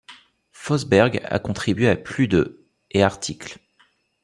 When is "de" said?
2.27-2.65